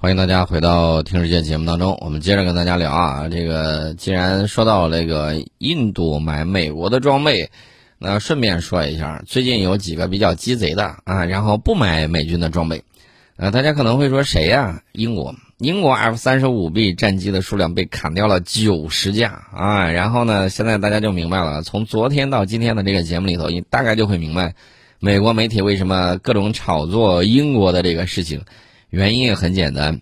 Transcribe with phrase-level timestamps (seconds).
[0.00, 7.50] 欢迎大家回到听世界节目当中，我们接着跟大家聊啊，这个既然说到这个印度买美国的装备，
[7.98, 12.84] 那顺便说一下，最近有几个比较鸡贼的啊，然后不买美军的装备，
[13.38, 14.84] 呃，大家可能会说谁呀？
[14.92, 24.54] 英国，英国 F 三十五 B 战机的数量被砍掉了九十架啊，然后呢，现在大家就明白了，从昨天到今天的这个节目里头，你大概就会明白，
[25.00, 28.44] 美国媒体为什么各种炒作英国的这个事情。
[28.90, 30.00] 原因也很简单，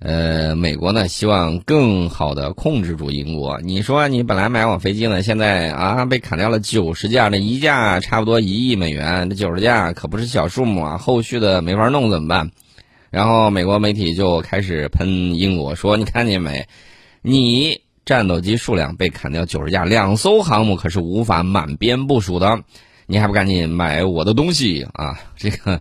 [0.00, 3.60] 呃，美国呢希望更好的控制住英国。
[3.60, 10.98] 你说你本来买我飞机呢，现在啊被砍掉了九十架，这一架差不多一亿美元，这九十架可不是小数目啊！
[10.98, 12.50] 后续的没法弄怎么办？
[13.10, 16.66] 然后美国媒体就开始喷英国，说你看见没？
[17.22, 22.64] 你战斗机数量被砍掉九十架，两艘航母可是无法满编部署的，
[23.06, 25.20] 你还不赶紧买我的东西啊？
[25.36, 25.80] 这个。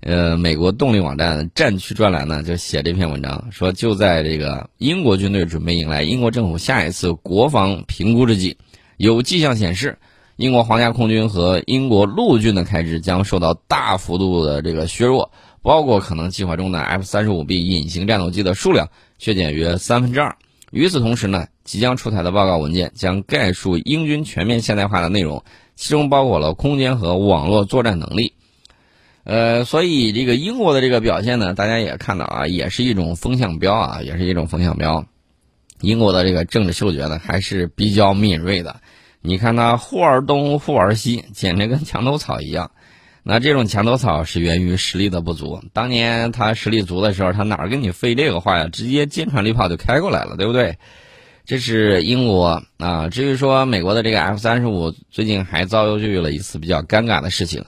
[0.00, 8.56] 呃，美国动力网站战区专栏呢就写这篇文章，说就在这个英国军队准备迎来英国政府下一次国防评估之际，
[8.96, 9.98] 有迹象显示，
[10.36, 20.34] 英国皇家空军和英国陆军的开支将受到大幅度的这个削弱，包括可能计划中的 F 三十五 B 隐形战斗机的数量削减约三分之二。
[20.70, 25.44] 与此同时呢，即将出台的报告文件将概述英军全面现代化的内容，
[25.76, 28.32] 其中包括了空间和网络作战能力。
[29.24, 35.06] 呃，所以这个英国的这个表现呢，大家也看到啊，也是一种风向标啊，也是一种风向标。
[35.80, 38.80] 英国的这个政治嗅觉呢，还是比较敏锐的。
[39.22, 42.70] 你看他忽而东忽而西，简直跟墙头草一样。
[43.22, 45.62] 那这种墙头草是源于实力的不足。
[45.74, 48.68] 当年他实力足的时候，他哪儿跟你废这个话呀？
[48.72, 50.78] 直接坚船利炮就开过来了，对不对？
[51.44, 53.10] 这是英国啊。
[53.10, 57.66] 至于说美国的这个 F 三十五，最近还遭遇了一次比较尴尬的事情。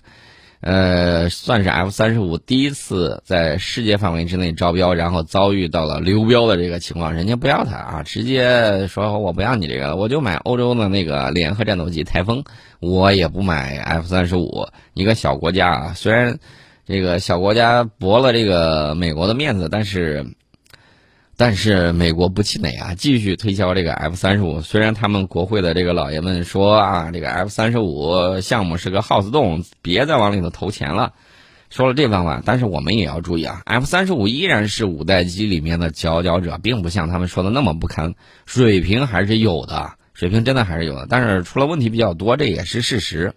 [0.63, 12.45] 呃，算是 F 三十五第一次在世界范围之内招标，然后遭遇到了流标的这个情况，人家不要它啊，直接说我不要你这个了，我就买欧洲的那个联合战斗机台风，
[12.79, 14.69] 我也不买 F 三十五。
[14.95, 16.39] 一个小国家啊，虽然
[16.87, 20.27] 这个小国家驳了这个美国的面子，但是。
[21.45, 24.61] 但是美国不气馁啊，继续推销这个 F 三十五。
[24.61, 31.15] 虽然他们国会的这个老爷们说啊，这个 F 三十五项目是个耗子洞，别再往里头投钱了，
[31.69, 32.41] 说了这番话。
[32.47, 38.15] 但是我们也要注意啊，F 三十五依然是五代机里面的佼佼者，并不像他们说的那么不堪，
[38.47, 41.09] 水平还是有的，水平真的还是有的。
[41.11, 43.35] 但是出了问题比较多，这也是事实。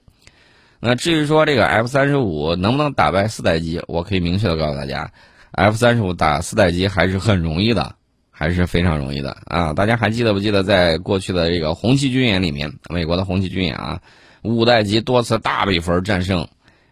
[0.79, 5.09] 那至于说这个 F 三十五能不能打败四代机，我可以明确的告诉大家。
[5.55, 7.95] F 三十五打四代机还是很容易的，
[8.29, 9.71] 还是非常容易的啊！
[9.71, 14.01] 大家还记得不记得，在过去的这个红旗军演里面，美国的红旗军演啊，
[14.43, 16.45] 五代机多次大比分战胜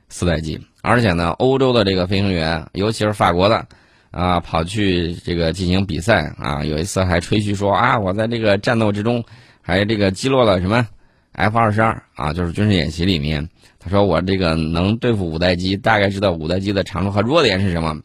[0.07, 3.67] 四代机，而且呢，欧洲的这个飞行员，尤其是法国的
[4.11, 9.21] 啊，跑去这个进行比赛啊，有一次还吹嘘说啊，我在这个战斗之中
[9.61, 10.87] 还这个击落了什么
[11.33, 17.99] F 二十二啊，就是军事演习里面，他说我这个能对付五代机，大概知道五代机的长处和弱点是什么。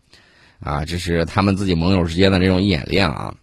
[0.60, 3.34] 啊，这是他们自己盟友之间的这种演练啊，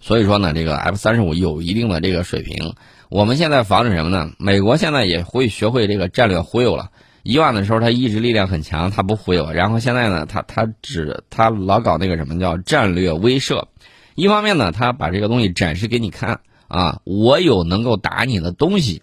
[0.00, 2.74] 所以说呢，这个 F 三十五有一定的这个水平。
[3.08, 4.32] 我们现在防止什么呢？
[4.38, 6.90] 美国现在也会学会这个战略忽悠了。
[7.22, 9.50] 以往的时候，他意志力量很强，他不忽悠。
[9.50, 13.64] 然后现在呢，他他只他老搞那个什么叫战略威慑。
[14.14, 19.02] 一方面呢，他把这个东西展示给你看啊，我有能够打你的东西。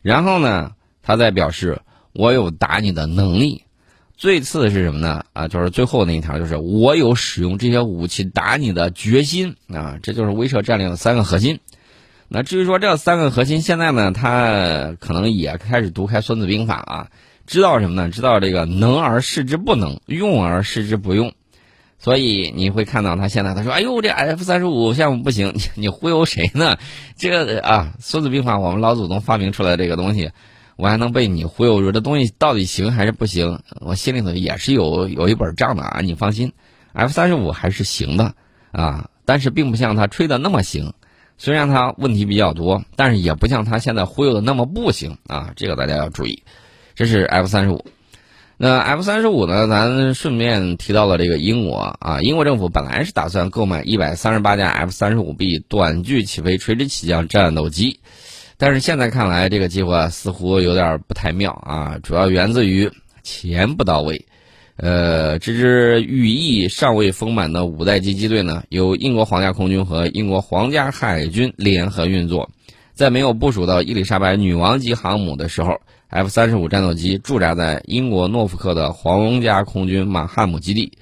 [0.00, 0.72] 然后呢，
[1.02, 1.82] 他在表示
[2.14, 3.64] 我有打你的能力。
[4.16, 5.24] 最次的是什么呢？
[5.32, 9.98] 啊，就是最后那一条，就是我有使用这些武器打你的决心啊！
[10.02, 11.58] 这就是威慑战略的三个核心。
[12.28, 17.08] 那至于说这三个核心，现在呢，他可能也开始读开《孙子兵法》了，
[17.46, 18.10] 知道什么呢？
[18.10, 21.32] 知道这个能而示之不能，用而示之不用。
[21.98, 26.78] 所以你会看到他现在他说：“哎呦，这 F 三十五项目不行，你 你忽悠谁呢？
[27.16, 30.30] 这个啊，《孙子兵法》我们老祖宗发明出来这个东西。”
[30.76, 31.92] 我还能被你忽悠说？
[31.92, 33.60] 这东西到底行还是不行？
[33.80, 36.00] 我心里头也是有有一本账的啊！
[36.00, 36.52] 你放心
[36.92, 38.34] ，F 三十五还是行的
[38.72, 40.92] 啊，但是并不像他吹的那么行。
[41.38, 45.52] 虽然他问题比较多，但是也不像他现在忽悠的那么不行啊！
[45.56, 46.42] 这个大家要注意。
[46.94, 47.84] 这是 F 三十五。
[48.58, 49.66] 那 F 三十五呢？
[49.66, 57.98] 咱顺便提到了这个英国啊，英国政府本来是打算购买一百三十八架 F 三十五 B 短距起飞垂直起降战斗机。
[58.56, 61.98] 但是现在看来，这个计划似乎有点不太妙啊！
[62.02, 62.90] 主要源自于
[63.22, 64.26] 钱不到位。
[64.76, 72.50] 呃，这支羽翼尚未丰满的五代机机队呢，由英国皇家空军和英国皇家海军联合运作。
[72.94, 80.92] 在没有部署到伊丽莎白女王级航母的时候，F 三十五战斗机驻扎在英国诺福克的皇家空军马汉姆基地。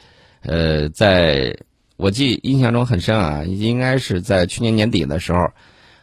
[0.43, 1.56] 呃，在
[1.96, 5.38] 我记印象中很深啊，应该是在去年年底的时候，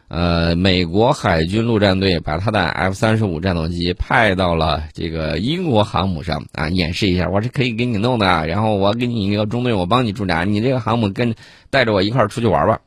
[0.08, 11.34] 呃，美国海军陆战队把他的 F 三十五战斗机派到了这个英国航母上啊，演示一下，我是可以给你弄的，然后我给你一个中队，我帮你驻扎，你这个航母跟
[11.68, 12.80] 带着我一块儿出去玩吧。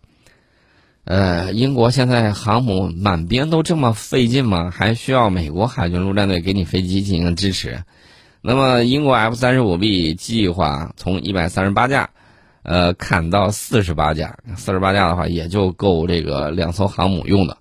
[1.03, 4.71] 呃，英国现在航母满编都这么费劲吗？
[4.71, 7.83] 还需要美国海军陆战队给你飞机进行支持？
[8.41, 12.09] 那么，英国 F 三十五 B 计划从一百三十八架，
[12.63, 14.37] 呃，砍到四十八架。
[14.55, 17.57] 四十八架的话，也就够这个两艘航母用的。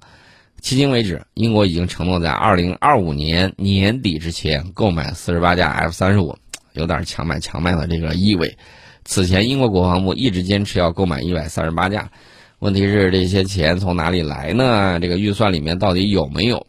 [0.63, 6.37] 迄今为止，英国已经承诺在二零二五年年底之前购买四十八架 F 三十五，
[6.75, 8.57] 有点强买强卖的这个意味。
[9.05, 12.11] 此前，英国国防部一直坚持要购买一百三十八架。
[12.59, 15.01] 问题是这些钱从哪里来呢？
[15.01, 16.67] 这个预算里面到底有没有？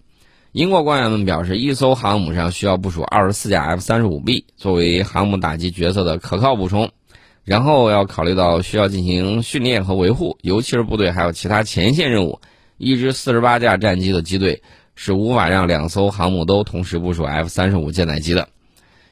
[0.54, 6.90] 英国官员们表示，一艘航母上需要部署二十四架 F 三十五 B 作为航母打击角色的可靠补充，
[7.52, 12.40] 然后要考虑到需要进行训练和维护，尤其是部队还有其他前线任务。
[12.78, 14.64] 一支四十八架战机的机队
[14.96, 18.48] 是无法让两艘航母都同时部署 F 三十五舰载机的。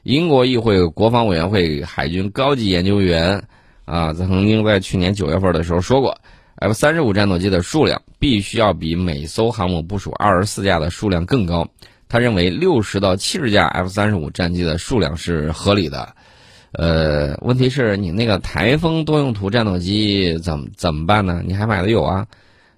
[0.03, 3.43] 英国议会国防委员会海军高级研究员
[3.83, 6.17] 啊，曾经在去年九月份的时候说过。
[6.55, 11.67] F 三十五战斗机的数量必须要比每艘航母部署二十四架的数量更高。
[12.07, 16.15] 他认为六十到七十架 F 三十五战机的数量是合理的。
[16.71, 21.41] 呃，问题是你那个台风多用途战斗机怎么怎么办呢？
[21.45, 22.27] 你还买的有啊？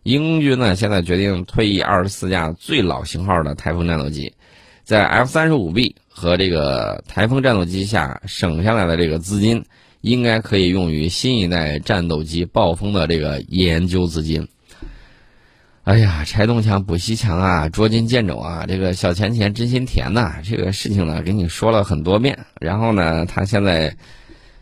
[0.04, 4.34] 英军呢现在决定退役二十四架最老型号的台风战斗机，
[4.84, 9.64] 在 F 三十五 B 和这个台风战斗机下省下来的这个资金。
[10.02, 14.48] 应该可以用于新一代战斗机暴风的这个研究资金。
[15.92, 20.36] 哎呀，拆东墙补西墙啊，捉襟见肘啊，这个小钱钱真心甜呐！
[20.42, 22.46] 这个事情呢，给你说了很多遍。
[22.62, 23.98] 然后呢，他现在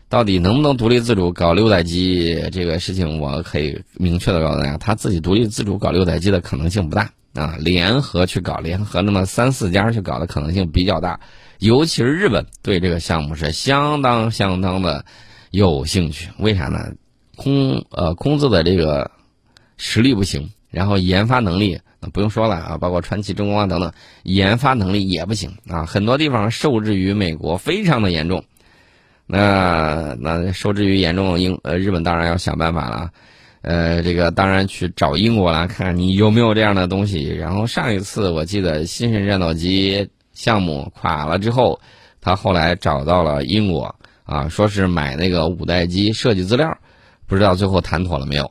[0.08, 2.48] 到底能不能独立自主搞六代机？
[2.50, 7.54] 这个事情我可以明确的告诉大家，他自己独立自主搞六代机的可能性不大啊。
[7.60, 11.20] 联合去搞，联合那么三四家去搞的可能性比较大。
[11.60, 15.04] 尤其是日本对这个项目是相当相当的。
[15.52, 16.28] 有兴趣？
[16.38, 16.80] 为啥呢？
[17.36, 19.12] 空呃空字的这个
[19.76, 21.78] 实力不行，然后研发能力
[22.12, 28.44] 不用说了啊，包括传奇、中光啊等等，研发能力也不行啊，很多地方受制于美国，非常的严重。
[29.26, 33.10] 那那受制于严重，英呃日本当然要想办法了，
[33.62, 37.28] 呃这个当然去找英国了，看看你有没有这样的东西。
[37.28, 41.80] 然后上一次我记得新型战斗机项目垮了之后，
[42.20, 43.94] 他后来找到了英国。
[44.24, 46.78] 啊，说是买那个五代机设计资料，
[47.26, 48.48] 不知道最后谈妥了没有？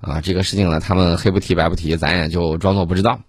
[0.00, 3.20] 啊，这个事情呢，他们黑不提白不提，咱也就装作不知道。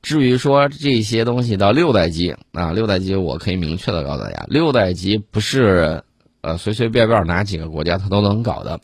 [0.00, 6.04] 至于说这些东西到六代机啊，六代机我可以明确的告诉大家，六代机不是
[6.40, 8.80] 呃随随便便哪几个国家它都能搞的。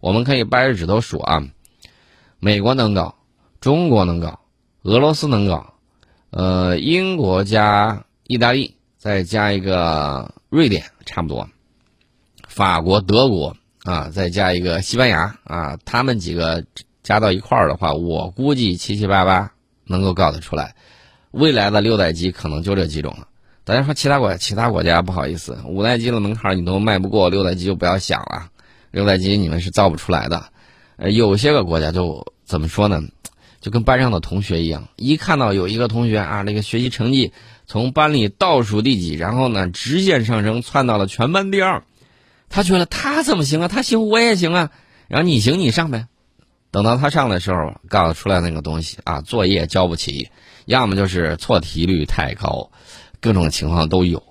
[0.00, 1.42] 我们可以掰着指头数啊，
[2.38, 3.16] 美国能搞，
[3.60, 4.40] 中国能搞，
[4.82, 5.74] 俄罗斯能搞，
[6.30, 11.48] 呃，英国加意大利再加一个瑞典，差不多。
[12.46, 16.64] 法国、德国啊，再加一个西班牙啊，他们几个
[17.02, 19.52] 加到一块儿的话，我估计七七八八
[19.84, 20.74] 能够搞得出来。
[21.30, 23.26] 未来的六代机可能就这几种了。
[23.64, 28.50] 大家说其他国家其他国家不好意思，五代机的门槛你都迈不过，六代机就不要想了。
[28.90, 30.44] 六代机你们是造不出来的。
[30.96, 33.02] 呃，有些个国家就怎么说呢？
[33.60, 37.32] 就跟班上的同学一样，一看到有一个同学啊，那个学习成绩
[37.64, 41.84] 从班里倒数第几，然后呢直线上升，窜到了全班第二。
[42.52, 43.68] 他觉得他怎么行啊？
[43.68, 44.70] 他行我也行啊。
[45.08, 46.06] 然后你行你上呗。
[46.70, 50.30] 等到他上的时候，告诉出来那个东西啊，作业交不起，
[50.66, 52.70] 要么就是错题率太高，
[53.20, 54.22] 各种情况都有。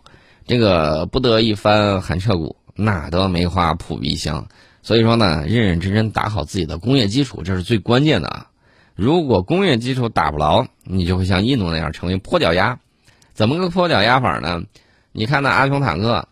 [0.45, 4.47] 这个不得一番寒彻骨，哪得梅花扑鼻香？
[4.83, 8.47] 所以说呢，认认真真打好自己的工业基础，这是最关键的啊。
[8.95, 12.79] 如果工业基础打不牢，你就会像印度那样成为坡脚丫。
[13.33, 14.61] 怎么个坡脚丫法呢？
[15.11, 16.27] 你看那阿琼坦克。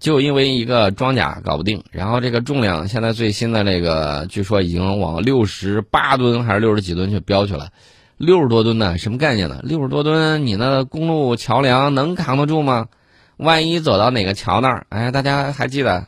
[0.00, 7.68] 就因为一个装甲搞不定，然后这个重量现在最新的这个据说已经往六十八吨还是六十几吨去飙去了，
[8.16, 8.96] 六十多吨呢？
[8.96, 9.60] 什么概念呢？
[9.62, 12.88] 六十多吨，你那公路桥梁能扛得住吗？
[13.36, 16.06] 万一走到哪个桥那儿，哎，大家还记得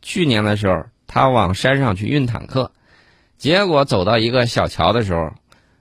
[0.00, 2.72] 去年的时候，他往山上去运坦克，
[3.36, 5.32] 结果走到一个小桥的时候，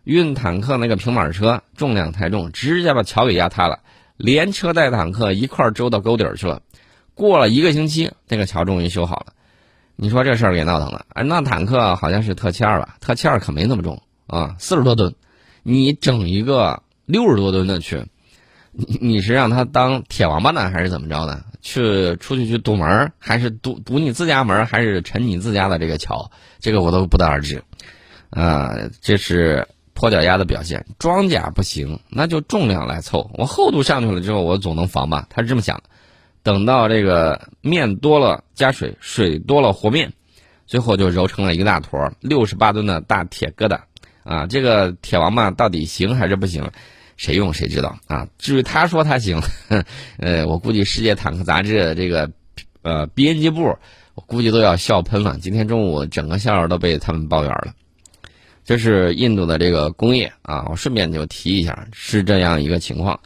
[0.04, 3.80] 运坦克那个平板车重量太重，直接把桥给压塌了，
[4.18, 6.62] 连车带坦克一块儿周到沟底儿去了。
[7.18, 9.34] 过了一个星期，那个桥终于修好了。
[9.96, 11.08] 你说这事儿给闹腾了。
[11.10, 12.96] 哎，那坦克好像是特七二吧？
[13.02, 15.16] 特七二可没那么重啊，四十多吨。
[15.64, 18.06] 你整一个六十多吨的去，
[18.72, 21.44] 你你是让他当铁王八呢，还是怎么着呢？
[21.62, 26.30] 去出去去堵门还是堵堵你自家门还是沉你自家的这个桥？
[26.60, 27.64] 这个我都不得而知。
[28.30, 30.86] 啊，这是破脚丫的表现。
[31.00, 33.32] 装甲不行，那就重量来凑。
[33.34, 35.26] 我厚度上去了之后，我总能防吧？
[35.32, 35.84] 他是这么想的。
[36.48, 40.14] 等到这个面多了加水，水多了和面，
[40.66, 43.82] 最后就揉成了一个大坨，六十八吨的大铁疙瘩。
[44.24, 46.72] 啊，这个铁王八到底行还是不行？
[47.18, 48.30] 谁用谁知道啊？
[48.38, 49.42] 至于他说他行，
[50.20, 52.32] 呃，我估计世界坦克杂志这个
[52.82, 53.78] 呃编辑部，
[54.16, 55.38] 我估计都要笑喷了。
[55.42, 57.74] 今天中午整个笑话都被他们抱怨了。
[58.64, 63.20] 这是印度的这个工业啊，我顺便就提一下，是这样一个情况。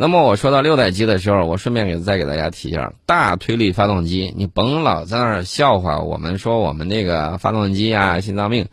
[0.00, 8.68] 那么我说到六代机的时候，我顺便给再给大家提一下大推力发动机，你甭老在那儿笑话我们说我们那个发动机啊心脏病。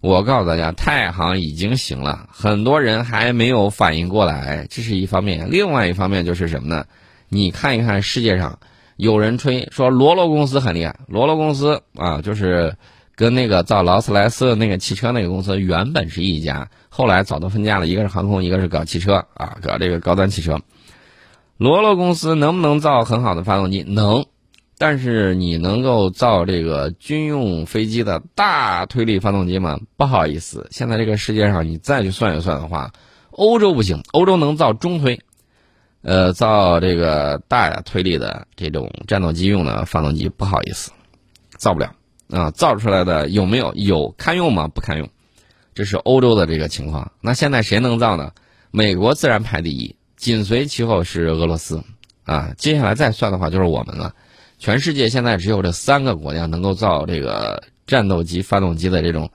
[0.00, 5.50] 我告诉大家，太行已经行了，很多人还没有反应过来，这是一方面。
[5.50, 6.84] 另外一方面就是什么呢？
[7.28, 8.60] 你看一看世界上，
[8.94, 12.76] 有人吹说罗罗公司很厉害，罗罗公司啊，就是
[13.18, 20.60] 跟那个造劳斯莱斯的那个汽车那个公司原本是一家，后来早都分家了，一个是航空，一个是搞汽车啊，搞这个高端汽车。
[21.56, 23.82] 罗罗公司能不能造很好的发动机？
[23.82, 24.24] 能。
[24.80, 29.80] 但是你能够造这个军用飞机的大推力发动机吗？
[29.96, 32.92] 不好意思，现在这个世界上你再去算一算的话，
[33.32, 35.20] 欧洲不行，欧洲能造中推，
[36.02, 40.92] 呃，造这个大推力的这种战斗机用的发动机，不好意思，
[41.56, 41.90] 造不了
[42.30, 44.68] 啊，造出来的有没有有堪用吗？
[44.68, 45.08] 不堪用，
[45.74, 47.12] 这是欧洲的这个情况。
[47.20, 48.32] 那现在谁能造呢？
[48.70, 51.82] 美国自然排第一，紧随其后是俄罗斯，
[52.24, 54.14] 啊，接下来再算的话就是我们了。
[54.58, 59.30] 全世界现在只有这三个国家能够造这个战斗机发动机的这种，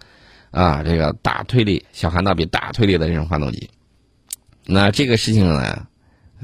[0.51, 3.69] 啊，这个大推力、小涵道比大推力的这种发动机。
[4.65, 5.87] 那这个事情呢，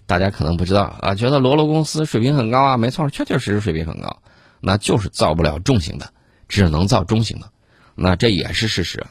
[0.08, 4.22] 大家可能不知道啊，觉得罗罗公司水平很高啊，没错，确确实实水平很高，
[4.62, 6.12] 那就是造不了重型的，
[6.50, 7.50] 只能造中型的，
[7.96, 9.06] 那这也是事实。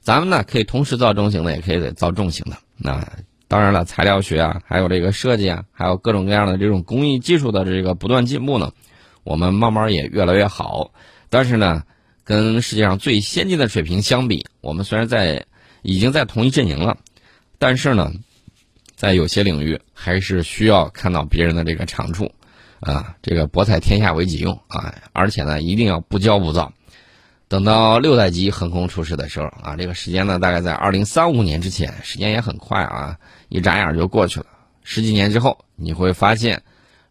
[0.00, 2.56] 咱们呢可以同时造中型的，也可以造重型的。
[2.78, 3.06] 那
[3.48, 8.72] 当然了，材料学啊，还有这个设计啊，还有各种各样的这种工艺技术的这个不断进步呢。
[9.24, 10.92] 我们慢慢也越来越好，
[11.28, 11.82] 但是呢，
[12.24, 15.44] 跟世界上最先进的水平相比，我们虽然在
[15.82, 16.96] 已经在同一阵营了，
[17.58, 18.12] 但是呢，
[18.94, 22.32] 在有些领域还是需要看到别人的这个长处，
[22.80, 26.72] 啊，这个博采天下为己用啊，而且呢，一定要不骄不躁。
[27.48, 33.18] 等到六代机横空出世的时候啊，这个时间呢，大概在二零三五年之前，时间也很快啊，
[33.48, 34.46] 一眨眼就过去了。
[34.82, 36.62] 十几年之后，你会发现。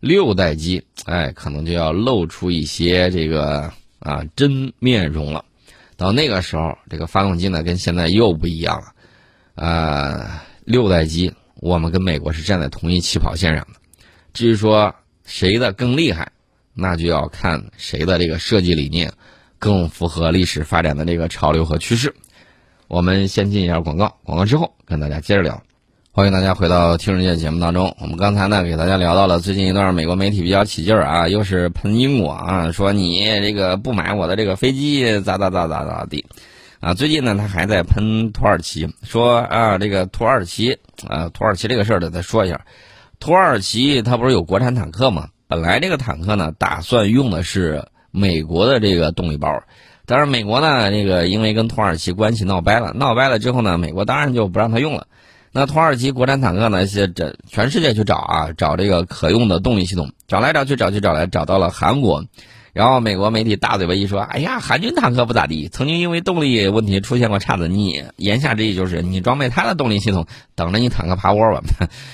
[0.01, 5.43] 六代机，哎，可能就要露出一些这个啊真面容了。
[5.97, 8.93] 到那个时候，这个发动机呢，跟现在又不一样了。
[9.61, 13.79] 啊，六代机，我们跟美国是站在同一起跑线上的。
[14.31, 14.95] 至于说
[15.29, 16.31] 谁的更厉害，
[16.73, 19.13] 那就要看谁的这个设计理念
[19.59, 22.15] 更符合历史发展的这个潮流和趋势。
[22.87, 25.61] 我们先进一下广告，广告之后跟大家接着聊。
[26.11, 27.95] 欢迎大家回到《听世界》节目当中。
[28.01, 36.25] 我们刚才呢，给大家聊到了最近一段美国媒体比较起劲儿啊，又是喷英国啊，说你这个不买我的这个飞机咋咋咋咋咋地
[36.79, 36.95] 啊。
[36.95, 42.59] 最近呢，他还在喷土耳其，说啊，这个土耳其啊，土耳其这个事儿呢再说一下。
[43.19, 45.27] 土耳其它不是有国产坦克吗？
[45.47, 49.63] 本来这个坦克呢，打算用的是美国的这个动力包，
[50.05, 55.07] 但是美国呢，这个因为跟土耳其关系闹掰了，闹掰了之后呢，美国当然就不让他用了。
[55.51, 56.87] 那土耳其国产坦克呢？
[56.87, 62.23] 些这全世界去找啊，找这个可用的动力系统，找来找去找去找来，找到了韩国。
[62.73, 71.61] 然后美国媒体大嘴巴一说：“哎呀，韩军坦克不咋地，曾经因为动力问题出现过岔子。”你言下之意就是你装备他的动力系统，等着你坦克趴窝吧。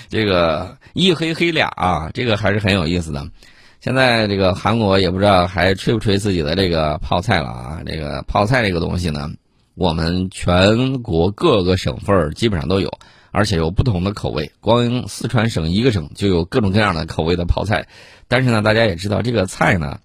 [0.08, 3.26] 这个一黑黑俩啊，这个还是很有意思的。
[3.80, 7.80] 现在这个韩国也不知道还吹不吹自己的这个泡菜了啊？
[7.86, 9.30] 这个泡菜这个东西呢，
[9.74, 12.90] 我们全国各个省份基本上都有。
[13.32, 17.86] 而且有不同的口味，光四川省一个省就有各种各样的口味的泡菜。
[18.28, 19.98] 但是呢，大家也知道这个菜呢，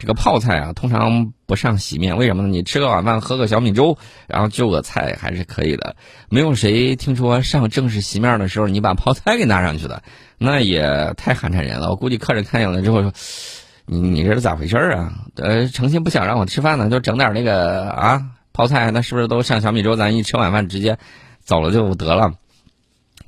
[0.00, 2.16] 这个泡菜啊，通常不上洗面。
[2.16, 2.48] 为什么呢？
[2.48, 5.94] 你吃个晚饭，喝个小米粥，然后就个菜还是可以的。
[6.30, 10.02] 没有谁听说上正式席面的时候，你把泡菜给拿上去的，
[10.38, 11.90] 那也太寒碜人了。
[11.90, 13.12] 我估计客人看见了之后说
[13.84, 15.12] ：“你你这是咋回事啊？
[15.36, 18.22] 呃，诚心不想让我吃饭呢，就整点那个啊
[18.54, 19.96] 泡菜，那是不是都上小米粥？
[19.96, 20.96] 咱一吃晚饭直接
[21.44, 22.32] 走了就得了。”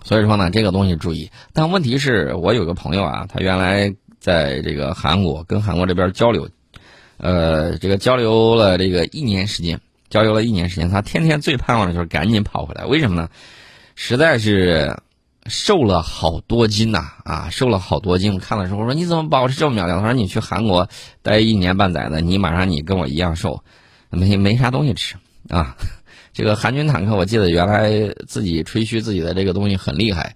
[0.04, 1.30] 所以说呢，这个东西注意。
[1.52, 6.48] 但问题是我有个朋友啊，他原来在这个韩国跟韩国这边交流，
[7.22, 12.84] 呃，这个交流了这个一年时间，交流了一年时间，他天天最盼望的就是赶紧跑回来。
[12.84, 13.28] 为什么呢？
[13.94, 15.00] 实在是
[15.46, 18.34] 瘦了好多斤呐啊，瘦了好多斤。
[18.34, 20.00] 我看的时候我说你怎么保持这么苗条？
[20.00, 20.88] 他说你去韩国
[21.22, 23.62] 待一年半载的，你马上你跟我一样瘦，
[24.10, 25.14] 没没啥东西吃
[25.48, 25.76] 啊。
[26.34, 30.34] 这个韩军坦克，我记得原来自己吹嘘自己的这个东西很厉害。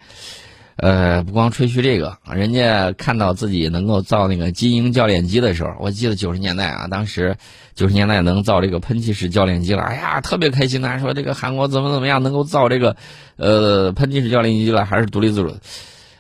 [0.77, 7.37] 呃，不光吹嘘这个，人家看到自己能够造那个金鹰教练机的时候，我记得九十年代啊，当时
[7.75, 12.95] 九十年代能造这个喷气式教练机了，哎呀，特别开心呐，说这个韩国怎么怎么样能够造这个，
[13.37, 15.57] 呃，喷气式教练机了，还是独立自主。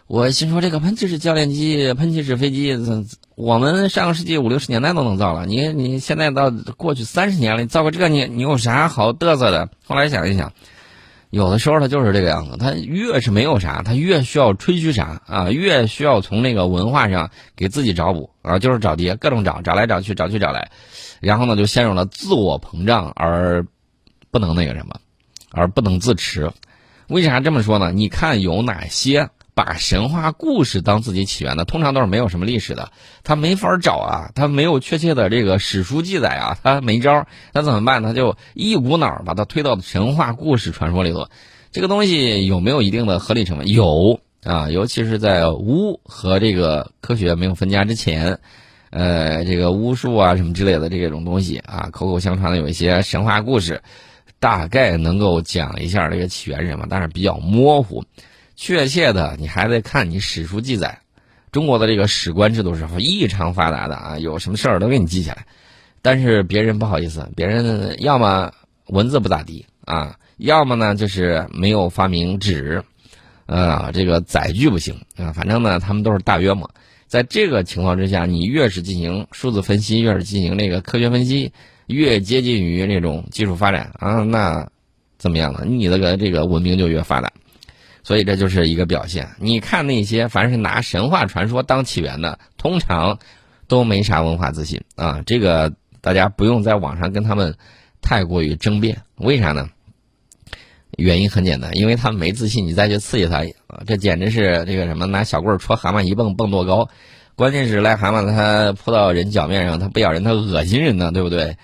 [0.06, 2.74] 我心说这个喷气式教练机、喷气式飞机，
[3.34, 9.68] 我们上个世纪五六十年代都能造了，你你现在到过去三十年了，你造个这个，你你有啥好嘚瑟的？
[9.84, 10.50] 后来想一想。
[11.30, 20.70] 有的时候他就是这个样子，他越是没有啥，他越需要吹嘘啥啊，越需要从那个文化上给自己找补啊，就是找爹，各种找，找来找去，找去找来，
[21.20, 23.66] 然后呢就陷入了自我膨胀而
[24.30, 25.00] 不能那个什么，
[25.50, 26.50] 而不能自持。
[27.08, 27.92] 为啥这么说呢？
[27.92, 29.28] 你看有哪些？
[29.56, 32.92] 把神话故事当自己起源的，通常都是没有什么历史的，
[33.24, 38.02] 他没法找啊，他没有确切的这个史书记载啊，他没招，那怎么办？
[38.02, 41.28] 他就一股脑把它推到神话故事传说里头。
[41.72, 43.66] 这个东西有没有一定的合理成分？
[43.68, 48.38] 有啊，尤其是在巫和这个科学没有分家之前，
[48.90, 53.80] 呃，这个巫术啊什么之类的这种东西啊，口口相传的有一些神话故事，
[54.38, 58.04] 大概能够讲一下这个起源是什么，但是比较模糊。
[58.56, 60.98] 确切的，你还得看你史书记载。
[61.52, 65.46] 中国的这个史官制度是异常发达的啊，有什么事儿都给你记下来。
[66.02, 68.52] 但是别人不好意思，别人要么
[68.86, 72.82] 文字不咋地啊，要么呢就是没有发明纸，
[73.46, 75.32] 呃，这个载具不行啊。
[75.32, 76.68] 反正呢，他们都是大约嘛。
[77.06, 81.52] 在这个情况之下，你越是进行数字分析，越是进行那个科学分析，
[81.86, 84.68] 越接近于那种技术发展啊，那
[85.16, 85.64] 怎么样呢？
[85.66, 87.32] 你的个这个文明就越发达。
[88.06, 89.30] 所以这就是一个表现。
[89.40, 93.18] 你看那些凡是拿神话传说当起源的，通常
[93.66, 95.22] 都没啥文化自信啊。
[95.26, 97.56] 这个大家不用在网上跟他们
[98.00, 99.02] 太过于争辩。
[99.16, 99.70] 为啥呢？
[100.96, 103.44] 原因很简单，因为他们没自信，你再去刺激他，
[103.88, 106.88] 这简直是这个什么拿小棍戳蛤蟆一蹦蹦多高。
[107.34, 111.56] 关键是癞蛤蟆它扑到人脚面上，它不咬人，它恶心人呢，对不对？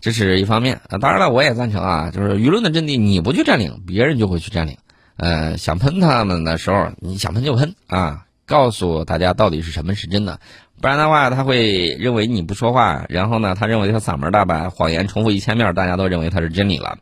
[0.00, 0.96] 这是一方面啊。
[0.96, 4.78] 当然了，我也赞成啊，就是舆论的阵地，你不去占领，别人就会去占领。
[5.22, 8.26] 呃，想喷他们的时候，你想喷就喷啊！
[8.44, 10.40] 告诉大家到底是什么是真的，
[10.80, 16.98] 不然的话他会认为你不说话，然后呢，他认为他嗓门大，吧谎言重复一千遍，大家都认为他是真理了。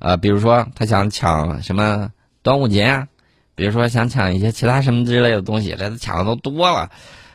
[0.00, 2.10] 呃，比如说他想抢什么
[2.42, 3.08] 端午节啊，
[3.54, 6.90] 比如说想抢一些其他什么之类的东西，这抢的都多了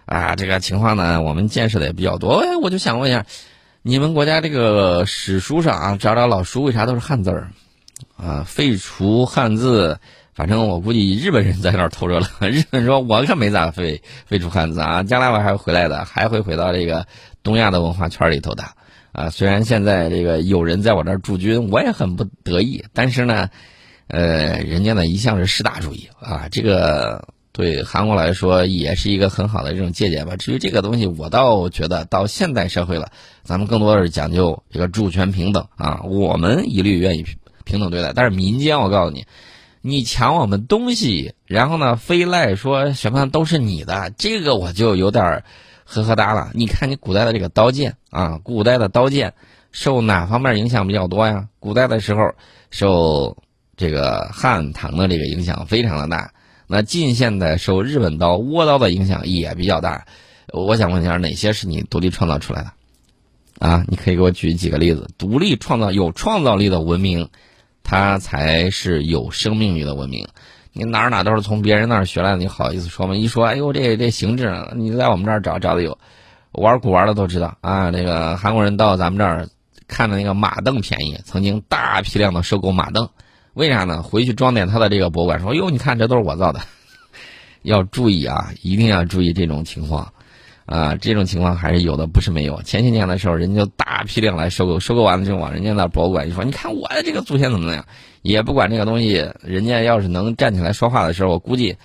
[0.06, 0.36] 啊。
[0.36, 2.44] 这个情况呢，我们见识的也比较多。
[2.46, 3.26] 哎，我就想问一下，
[3.82, 7.50] 你们国家这个史书上啊，找找老书为啥都是汉字儿？
[8.18, 10.00] 啊，废除汉字，
[10.34, 12.28] 反正我估计日本人在那儿偷着了。
[12.50, 17.06] 日本说，我可没咋废废除汉字啊，将来我还会回来的，还会回到这个
[17.44, 18.64] 东亚的文化圈里头的。
[19.12, 23.50] 啊，虽然现在这个有人在我这儿驻军，我也很不得意，但是呢，
[24.08, 30.38] 呃，人家呢一向是师大主义啊，这个对韩国来说也是一个很好的这种借鉴吧。
[30.38, 33.12] 至于这个东西，我倒觉得到现代社会了，
[33.44, 37.26] 咱们更多的是讲究这个主权平等啊，我们一律愿意。
[37.72, 39.26] 平等对待，但是民间，我告诉你，
[39.82, 45.44] 你抢我们东西，然后呢，非赖说什么都是你的，这个我就有点
[45.86, 46.52] 呵呵哒了。
[46.54, 49.34] 你看你古代的这个刀剑啊，古代的刀剑
[49.72, 51.48] 受哪方面影响比较多呀？
[51.60, 52.34] 古代的时候
[52.70, 53.38] 受
[53.78, 56.32] 这个汉唐的这个影响非常的大，
[56.68, 60.06] 那近现代受日本刀、倭刀的影响也比较大。
[60.52, 62.72] 我想问一下，哪些是你独立创造出来的？
[63.60, 67.30] 啊，你可以给我举几个例子，独立创造有创造力的文明。
[67.84, 70.28] 它才是有生命力的文明，
[70.74, 73.16] 你哪哪都是从别人那儿学来的，你好意思说吗？
[73.16, 75.98] 一说，哎呦，这这形制，你在我们这儿找找的有，
[76.52, 77.92] 玩古玩的都知道啊。
[77.92, 79.50] 这个韩国人到咱们这儿
[79.88, 83.10] 看的那个马凳便宜，曾经大批量的收购马凳，
[83.54, 84.02] 为啥呢？
[84.04, 86.62] 回去装点他的这个博物馆，说，哟，你看这都是我造的，
[87.64, 90.14] 要注意啊，一定要注意这种情况。
[90.66, 92.62] 啊，这种情况还是有的，不是没有。
[92.62, 97.86] 前些年的时候，人家就大批量来收购，收购完了就往人家那博物馆一说，你看我的这个祖先怎么怎么样，
[98.22, 101.76] 也不管这个东西，人家要是能站起来说话的时候，我估计，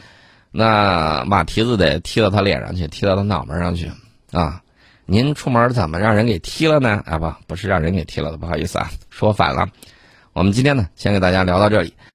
[0.51, 3.91] 那马蹄子得踢到他脸上去，踢到他脑门上去
[4.33, 4.63] 啊！
[5.09, 7.03] 您出门怎么让人给踢了呢？
[7.07, 9.67] 啊不，不是让人给踢了的，不好意思啊，说反了。
[10.33, 11.95] 我们今天呢，先给大家聊到这里。